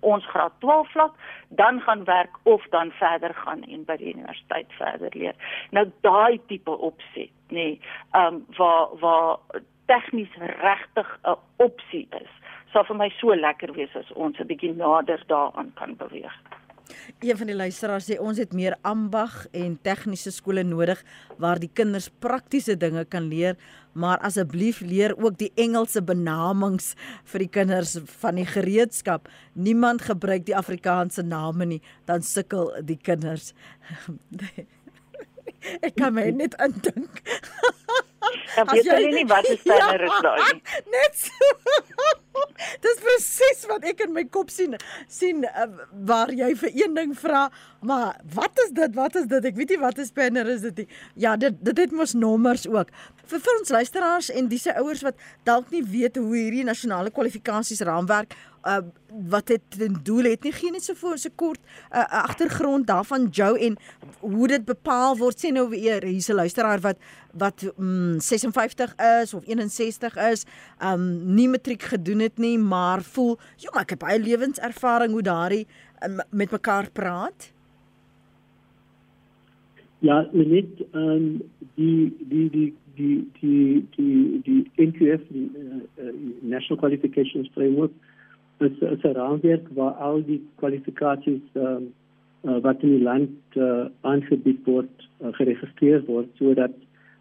[0.02, 1.14] ons graad 12 vlak
[1.48, 5.34] dan gaan werk of dan verder gaan en by die universiteit verder leer.
[5.70, 7.80] Nou daai tipe opset, nê, nee,
[8.12, 12.32] ehm um, waar waar tegnies regtig 'n opsie is.
[12.72, 16.36] Sou vir my so lekker wees as ons 'n bietjie nader daaraan kan beweeg.
[17.20, 21.02] Een van die luisteraars sê ons het meer ambag en tegniese skole nodig
[21.42, 23.57] waar die kinders praktiese dinge kan leer,
[23.92, 26.92] maar asseblief leer ook die Engelse benamings
[27.33, 29.28] vir die kinders van die gereedskap.
[29.52, 33.52] Niemand gebruik die Afrikaanse name nie, dan sukkel die kinders.
[35.87, 37.22] Ek kan my net aandink.
[38.57, 40.62] Ja, weet jy nie wat is sterner is daai nie.
[40.96, 42.12] Net so.
[42.85, 44.77] Dis presies wat ek in my kop sien
[45.11, 45.66] sien uh,
[46.09, 47.47] waar jy vir een ding vra,
[47.81, 48.95] maar wat is dit?
[48.97, 49.45] Wat is dit?
[49.53, 50.88] Ek weet nie wat 'n spanner is dit nie.
[51.14, 52.92] Ja, dit dit het mos nommers ook.
[53.27, 57.11] Vir vir ons luisteraars en dis se ouers wat dalk nie weet hoe hierdie nasionale
[57.11, 58.35] kwalifikasies raamwerk
[58.66, 58.83] uh
[59.29, 60.42] wat dit ten doel het.
[60.42, 63.77] Nie gee net so voor so kort 'n uh, agtergrond daarvan Joe en
[64.20, 66.96] hoe dit bepaal word sê nou weer hier's 'n luisteraar wat
[67.33, 70.44] wat mm, 56 is of 61 is
[70.81, 75.66] um nie matriek gedoen het nie maar voel ja ek het baie lewenservaring hoe daardie
[76.05, 77.53] um, met mekaar praat.
[79.98, 81.42] Ja, net um
[81.75, 88.12] die die die die die die die NQF die uh, uh, National Qualifications Framework is
[88.62, 91.92] is 'n raamwerk waar al die kwalifikasies um,
[92.44, 96.75] uh, wat in die land uh, aangebied word uh, geregistreer word sodat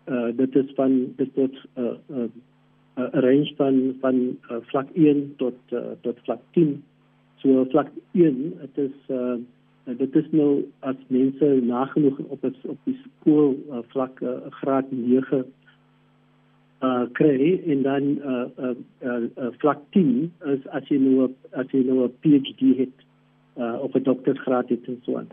[0.06, 2.28] uh, dit is van dit word uh, uh,
[2.98, 6.84] uh, range van van uh, vlak 1 tot uh, tot vlak 10.
[7.42, 9.38] So vlak 1, dit is uh,
[9.86, 14.92] dit is nou as mense nagenoeg op het, op die skool uh, vlak uh, graad
[14.92, 15.46] 9
[16.82, 21.70] uh kry en dan uh uh, uh, uh vlak 10 is as jy nou as
[21.76, 23.06] jy nou 'n PhD het
[23.58, 25.30] uh of 'n doktorsgraad het en so aan.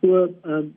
[0.00, 0.74] So um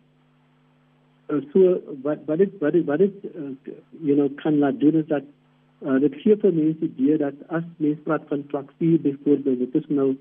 [1.53, 3.53] so wat wat dit wat dit wat dit uh,
[4.01, 5.23] you know kan laat doen is dat
[5.85, 9.75] uh dit gee vir mense die dat as mense praat van vlak 4 byvoorbeeld dit
[9.75, 10.15] is nou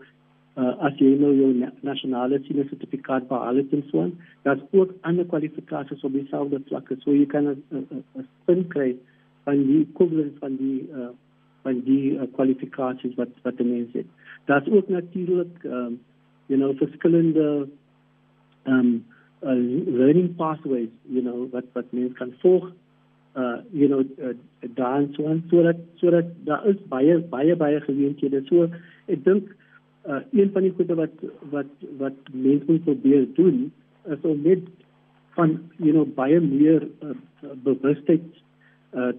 [0.59, 1.51] uh, as jy nou jou
[1.87, 6.91] nasionale senior sertifikaat behaal het en so aan, daar's ook ander kwalifikasies op dieselfde vlak.
[7.05, 8.05] So jy kan 'n
[8.45, 8.97] punt kry
[9.49, 11.11] van die equivalent van die uh,
[11.67, 14.09] van die uh, kwalifikasies wat wat die mens het.
[14.51, 16.01] Daar's ook natuurlik um,
[16.53, 17.69] you know verskillende
[18.67, 18.91] um
[19.43, 19.55] uh,
[20.01, 22.69] learning pathways, you know, wat wat mens kan volg
[23.39, 24.35] uh you know uh,
[24.75, 28.43] dan so en so dat so dat daar is baie baie baie geleenthede.
[28.49, 28.69] So
[29.07, 29.53] ek dink
[30.09, 33.69] uh, een van die goede wat wat wat mense moet probeer doen
[34.09, 34.65] is om net
[35.37, 37.15] van you know baie meer uh,
[37.63, 38.25] bewustheid
[38.95, 39.13] uh,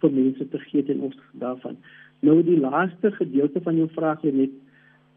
[0.00, 1.76] vir mense te gee ten opsigte daarvan.
[2.20, 4.54] Nou die laaste gedeelte van jou vraag het net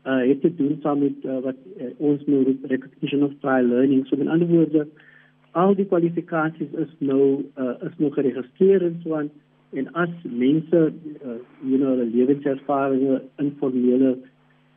[0.06, 4.06] uh, het te doen saam met uh, wat uh, ons nou recognition of trial learning.
[4.08, 4.88] So in ander woorde
[5.52, 9.30] al die kwalifikasies is nou uh, is nou geregistreer en so aan
[9.78, 10.80] en as mense
[11.26, 14.16] uh, you know hulle lewenservarings informele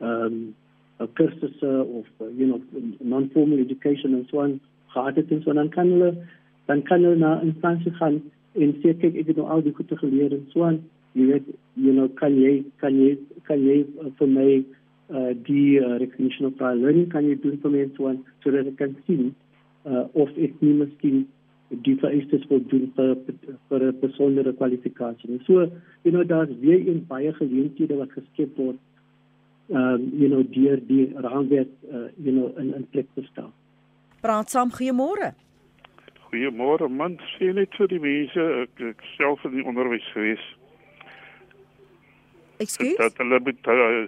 [0.01, 0.55] um,
[1.19, 2.61] kursusse of uh, you know
[3.01, 4.61] non-formal education en so aan
[4.95, 6.13] gehad het en so dan kan hulle
[6.67, 8.23] dan kan hulle na instansie gaan
[8.55, 10.81] en sê kyk ek het nou al die goeie geleer en so aan
[11.19, 13.17] jy weet you know kan jy kan jy
[13.49, 17.59] kan jy uh, vir my uh, die uh, recognition of prior learning kan jy doen
[17.65, 19.31] vir my en so aan sodat ek kan sien
[19.85, 21.25] uh, of ek nie miskien
[21.73, 23.15] die vereistes wil doen vir
[23.69, 25.41] vir 'n besondere kwalifikasie.
[25.47, 25.73] So,
[26.05, 28.77] you know, daar's weer een baie geleenthede wat geskep word
[29.71, 33.53] um you know deur die raamwerk uh, you know in in plek te stel.
[34.21, 35.33] Praat saam goeiemôre.
[36.33, 40.45] Goeiemôre man, sê net vir die mense ek, ek self in die onderwys gewees.
[42.65, 42.97] Ekskuus.
[42.97, 44.07] Dat hulle met uh,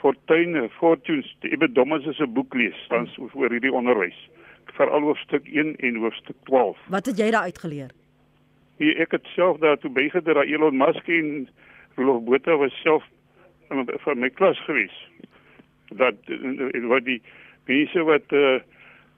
[0.00, 3.28] Fortuin Fortunes, die Ebedommes is 'n boek lees dan hmm.
[3.34, 4.16] oor hierdie onderwys.
[4.78, 6.80] Veral hoofstuk 1 en hoofstuk 12.
[6.88, 7.92] Wat het jy daar uitgeleer?
[8.78, 11.48] Nee, ek het self daartoe bygedra dat Elon Musk en
[11.96, 13.04] Rolof Botha was self
[13.68, 14.96] van my klas gewees.
[15.92, 16.16] Dat
[16.88, 17.20] wat die
[17.66, 18.60] mense wat eh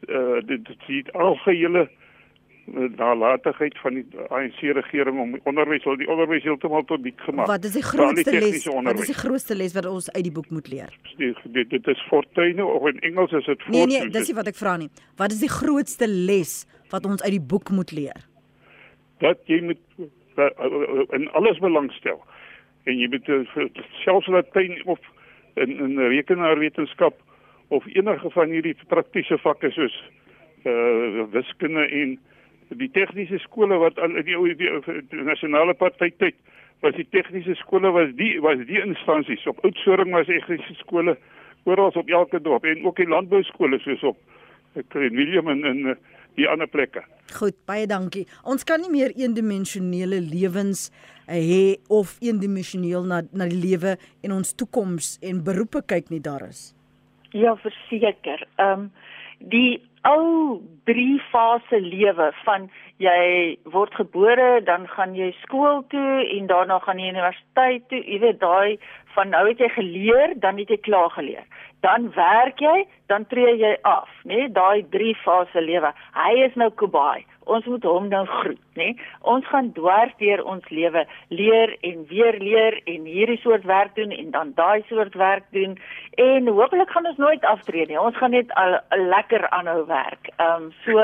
[0.08, 1.88] uh, dit die algehele
[2.96, 7.48] nalatigheid van die ANC regering om onderwys wil die onderwys heeltemal tot dik gemaak.
[7.50, 8.66] Wat is die grootste les?
[8.66, 10.94] Wat is die grootste les wat ons uit die boek moet leer?
[11.18, 13.86] Dit dit is fortuine of in Engels is dit fortuine.
[13.86, 14.90] Nee nee, dis nie wat ek vra nie.
[15.20, 18.26] Wat is die grootste les wat ons uit die boek moet leer?
[19.24, 20.08] Dat jy moet
[21.16, 22.22] in alles belangstel
[22.88, 23.66] en jy moet eh,
[24.04, 24.98] selfs Latyn of
[25.60, 27.18] in in rekenaarwetenskap
[27.68, 29.96] of enige van hierdie praktiese vakke soos
[30.68, 32.18] uh wiskunde en
[32.78, 36.36] die tegniese skole wat al die, die, die, die nasionale party tyd
[36.84, 41.16] was die tegniese skole was die was die instansies op Oudtshoorn was tegniese skole
[41.64, 44.18] oral op elke dorp en ook die landbou skole soos op
[44.78, 45.94] ek in William en in
[46.38, 47.02] die ander plekke.
[47.34, 48.24] Goed, baie dankie.
[48.46, 54.36] Ons kan nie meer eendimensionele lewens uh, hê of eendimensioneel na na die lewe en
[54.38, 56.70] ons toekoms en beroepe kyk nie daar is.
[57.34, 58.46] Ja, verseker.
[58.58, 58.90] Ehm um,
[59.40, 66.46] die ou drie fase lewe van jy word gebore, dan gaan jy skool toe en
[66.46, 68.00] daarna gaan jy universiteit toe.
[68.04, 68.78] Jy weet daai
[69.16, 71.44] van nou het jy geleer, dan het jy klaar geleer
[71.80, 74.34] dan werk jy, dan tree jy af, né?
[74.34, 74.48] Nee?
[74.52, 75.92] Daai drie fase lewe.
[76.16, 77.24] Hy is nou Kubai.
[77.50, 78.60] Ons moet hom nou groet?
[78.78, 78.94] Nee?
[79.32, 84.14] Ons gaan dwars deur ons lewe leer en weer leer en hierdie soort werk doen
[84.14, 85.78] en dan daai soort werk doen
[86.16, 88.00] en hopelik gaan ons nooit aftree nie.
[88.00, 90.30] Ons gaan net 'n lekker aanhou werk.
[90.36, 90.98] Ehm um, so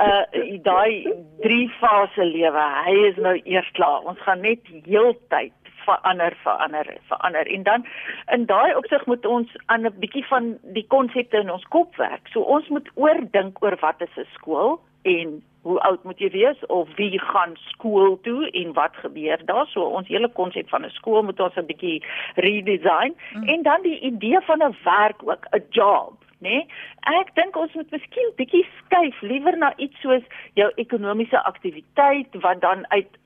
[0.00, 0.24] uh
[0.62, 2.64] daai drie fase lewe.
[2.86, 4.00] Hy is nou eers klaar.
[4.08, 5.52] Ons gaan net heeltyd
[5.84, 7.86] verander verander verander en dan
[8.32, 12.28] in daai opsig moet ons aan 'n bietjie van die konsepte in ons kop werk.
[12.28, 16.66] So ons moet oordink oor wat is 'n skool en hoe oud moet jy wees
[16.66, 19.66] of wie gaan skool toe en wat gebeur daar?
[19.66, 22.02] So ons hele konsep van 'n skool moet ons 'n bietjie
[22.34, 23.48] redesign mm.
[23.48, 26.66] en dan die idee van 'n werk ook, 'n job Nee,
[27.06, 30.24] ek dink ons moet miskien bietjie skuif liewer na iets soos
[30.58, 33.18] jou ekonomiese aktiwiteit wat dan uit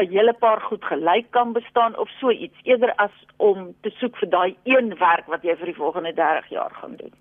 [0.00, 4.16] 'n hele paar goed gelyk kan bestaan of so iets eerder as om te soek
[4.16, 7.12] vir daai een werk wat jy vir die volgende 30 jaar gaan doen.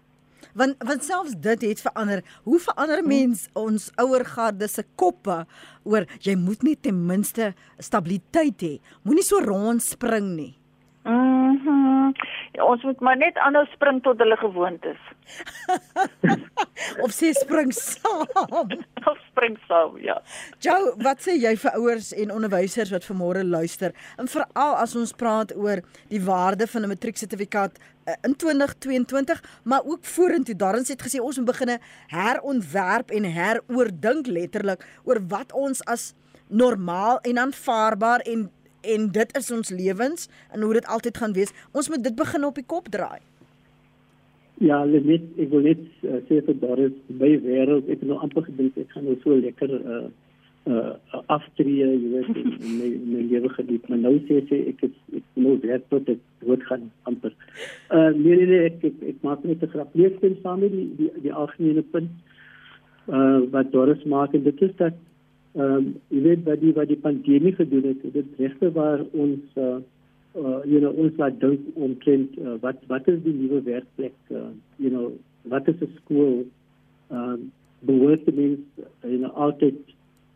[0.56, 2.24] Want want selfs dit het verander.
[2.44, 3.08] Hoe verander Hmm.
[3.08, 5.46] mens ons ouer garde se koppe
[5.84, 8.80] oor jy moet net ten minste stabiliteit hê.
[9.04, 10.54] Moenie so rondspring nie.
[11.04, 11.93] Mhm.
[12.54, 15.02] Ja, ons moet maar net aanhou spring tot hulle gewoond is.
[17.04, 18.72] Of sê spring saam.
[19.10, 20.18] Of spring saam, ja.
[20.66, 20.76] Jo,
[21.06, 23.96] wat sê jy vir ouers en onderwysers wat vanmôre luister?
[24.22, 29.86] En veral as ons praat oor die waarde van 'n matrieksertifikaat eh, in 2022, maar
[29.86, 30.56] ook vorentoe.
[30.56, 36.14] Daarin het gesê ons moet begine herontwerp en heroordink letterlik oor wat ons as
[36.48, 38.52] normaal en aanvaarbaar en
[38.84, 41.54] en dit is ons lewens en hoe dit altyd gaan wees.
[41.72, 43.22] Ons moet dit begin op die kop draai.
[44.62, 48.78] Ja, net ek wil net uh, sê vir Doris, by wêreld, ek nou amper gedink
[48.80, 50.04] ek gaan nou so lekker uh
[50.72, 50.94] uh
[51.34, 54.86] aftree, jy weet, in, in my, in my lewe geniet, maar nou sê sy ek
[54.88, 57.34] is ek nou werk tot ek dood gaan amper.
[57.92, 59.98] Uh nee nee, nee ek, ek ek maak net 'n grap.
[60.00, 62.14] Lees dit saam met die die die algemene punt
[63.12, 64.96] uh wat Doris maak en dit is dat
[65.54, 69.58] ehm um, jy weet wat die wat die pandemie gedoen het, dit regte waar ons
[69.58, 69.80] uh
[70.36, 74.50] uh, you know, ons laat dink omtrent uh, wat wat is die nuwe werkplek, uh,
[74.78, 75.12] you know,
[75.54, 76.46] wat is 'n skool?
[77.12, 77.52] Ehm um,
[77.86, 79.76] behoort mens uh, you know altyd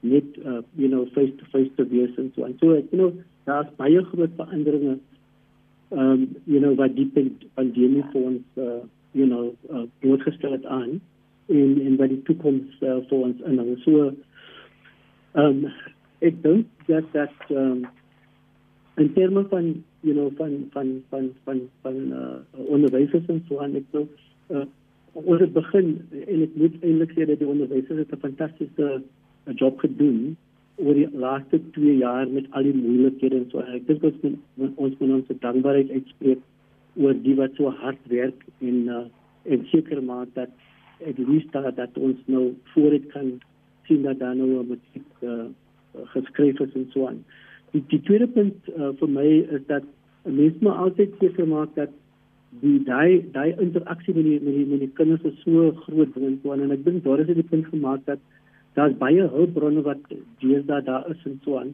[0.02, 3.00] net uh, you know face to face te wees en so en so ek you
[3.00, 3.12] know
[3.50, 4.98] daar's baie groot veranderinge
[5.90, 7.10] ehm um, you know wat die
[7.56, 11.00] pandemie vir ons uh, you know uh, blootgestel het aan
[11.48, 13.76] en en wat die toekoms uh, vir ons inhou.
[13.86, 14.27] So ehm
[15.42, 15.68] um,
[16.26, 17.86] ek dink dat dat um,
[18.98, 23.78] in terme van you know van van van van van uh, onderwysers en so aan
[23.78, 24.10] ek dink
[24.50, 24.66] uh,
[25.14, 29.56] ons het begin en ek moet eintlik sê dat die onderwysers het 'n fantastiese uh,
[29.62, 30.36] job gedoen
[30.78, 34.22] oor die laaste 2 jaar met al die moeilikhede en so en ek dink ons
[34.24, 36.42] moet ons moet ons dankbaarheid uitspreek
[36.98, 39.06] oor die wat so hard werk en uh,
[39.46, 40.50] en seker maak dat
[41.06, 43.38] at least dat, dat ons nou vooruit kan
[43.88, 45.48] sien dat daar nou 'n matriek uh,
[46.14, 47.24] geskryf is en so aan.
[47.72, 49.28] Die, die tweede punt uh, vir my
[49.58, 49.84] is dat
[50.24, 51.90] mense maar altyd seker maak dat
[52.62, 56.40] die daai daai interaksie met die met die, met die kinders is so groot ding
[56.52, 58.20] aan en ek dink daar is die punt gemaak dat
[58.80, 60.02] daar's baie hulpbronne wat
[60.42, 61.74] deesdae daar is en so aan.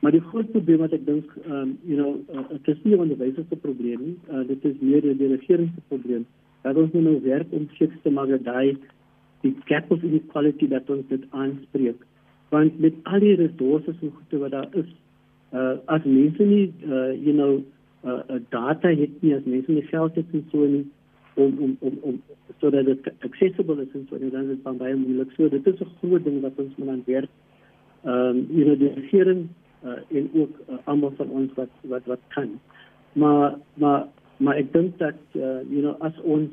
[0.00, 3.48] Maar die groot probleem wat ek dink um you know uh, dit is nie onderwysers
[3.48, 4.16] se probleem nie.
[4.30, 6.26] Uh, dit is meer die regering se probleem.
[6.62, 8.76] Dat ons nou werk om seker te maak dat daai
[9.44, 12.02] die gap of inequality dat ons dit aanspreek.
[12.54, 14.90] Want met al die resources en goede wat daar is,
[15.52, 17.62] uh, as mense nie uh, you know
[18.04, 20.84] uh, uh, data het nie, as mense nie geld het en so nie
[21.34, 22.22] om om om om
[22.60, 25.32] sodat dit accessible is en so nie, dan is dit van baie moeilik.
[25.36, 27.30] So dit is 'n groot ding wat ons moet aan werk.
[28.04, 29.48] Ehm um, you know die regering
[29.84, 32.60] uh, en ook uh, almal van ons wat wat wat kan.
[33.12, 36.50] Maar maar maar ek dink dat uh, you know as ons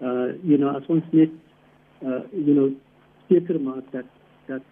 [0.00, 1.30] uh, you know as ons net
[2.02, 2.70] uh, you know
[3.28, 4.08] seker maak dat
[4.46, 4.62] dat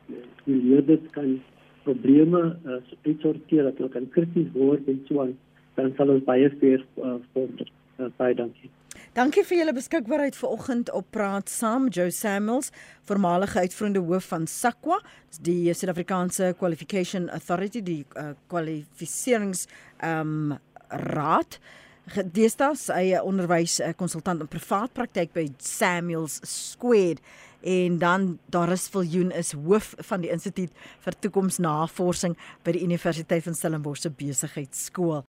[0.45, 1.37] die leerders kan
[1.85, 5.37] probleme uh, uitsorteer dat hulle kan krities word en so aan
[5.79, 7.71] dan sal ons baie ver uh, vorder.
[7.99, 8.71] Uh, baie dankie.
[9.17, 11.89] Dankie vir julle beskikbaarheid vanoggend op Praat Saam.
[11.95, 12.73] Joe Samuels,
[13.09, 14.99] voormalige uitvoerende hoof van SAQA,
[15.47, 19.67] die Suid-Afrikaanse Qualification Authority, die uh, kwalifiserings
[19.99, 20.59] ehm um,
[20.89, 21.59] raad.
[22.09, 27.21] Deesdae hy 'n onderwys konsultant in privaat praktyk by Samuels Squared
[27.61, 30.73] en dan daar is Viljoen is hoof van die instituut
[31.05, 35.29] vir toekomsnavorsing by die Universiteit van Stellenbosch se besigheidskool.